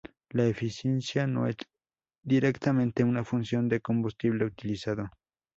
[0.31, 1.57] La eficiencia no es
[2.23, 5.07] directamente una función del combustible utilizado.